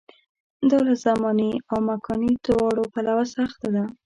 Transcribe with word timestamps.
دا 0.69 0.79
له 0.85 0.93
زماني 1.05 1.51
او 1.71 1.77
مکاني 1.89 2.31
دواړو 2.45 2.83
پلوه 2.93 3.25
سخته 3.35 3.67
وه. 3.73 3.83